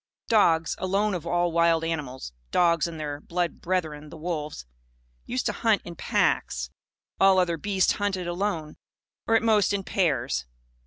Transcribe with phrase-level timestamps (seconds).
[0.29, 4.65] Dogs, alone of all wild animals (dogs and their blood brethren, the wolves),
[5.27, 6.71] used to hunt in packs.
[7.19, 8.77] All other beasts hunted alone
[9.27, 10.47] or, at most, in pairs.